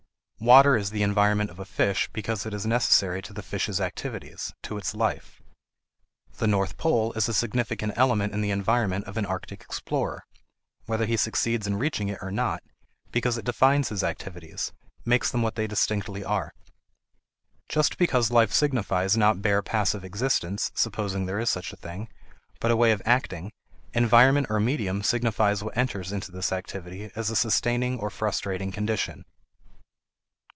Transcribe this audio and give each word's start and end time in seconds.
Water 0.43 0.75
is 0.75 0.89
the 0.89 1.03
environment 1.03 1.51
of 1.51 1.59
a 1.59 1.65
fish 1.65 2.09
because 2.13 2.47
it 2.47 2.51
is 2.55 2.65
necessary 2.65 3.21
to 3.21 3.31
the 3.31 3.43
fish's 3.43 3.79
activities 3.79 4.51
to 4.63 4.75
its 4.75 4.95
life. 4.95 5.39
The 6.39 6.47
north 6.47 6.77
pole 6.77 7.13
is 7.13 7.29
a 7.29 7.33
significant 7.35 7.93
element 7.95 8.33
in 8.33 8.41
the 8.41 8.49
environment 8.49 9.05
of 9.05 9.17
an 9.17 9.27
arctic 9.27 9.61
explorer, 9.61 10.23
whether 10.87 11.05
he 11.05 11.15
succeeds 11.15 11.67
in 11.67 11.77
reaching 11.77 12.07
it 12.07 12.17
or 12.23 12.31
not, 12.31 12.63
because 13.11 13.37
it 13.37 13.45
defines 13.45 13.89
his 13.89 14.03
activities, 14.03 14.73
makes 15.05 15.29
them 15.29 15.43
what 15.43 15.53
they 15.53 15.67
distinctively 15.67 16.23
are. 16.23 16.51
Just 17.69 17.99
because 17.99 18.31
life 18.31 18.51
signifies 18.51 19.15
not 19.15 19.43
bare 19.43 19.61
passive 19.61 20.03
existence 20.03 20.71
(supposing 20.73 21.27
there 21.27 21.39
is 21.39 21.51
such 21.51 21.71
a 21.71 21.77
thing), 21.77 22.09
but 22.59 22.71
a 22.71 22.75
way 22.75 22.91
of 22.91 23.03
acting, 23.05 23.51
environment 23.93 24.47
or 24.49 24.59
medium 24.59 25.03
signifies 25.03 25.63
what 25.63 25.77
enters 25.77 26.11
into 26.11 26.31
this 26.31 26.51
activity 26.51 27.11
as 27.15 27.29
a 27.29 27.35
sustaining 27.35 27.99
or 27.99 28.09
frustrating 28.09 28.71
condition. 28.71 29.23